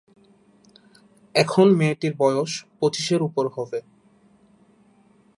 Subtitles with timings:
[1.35, 3.79] এখন মেয়েটির বয়স পঁচিশের উপর হবে।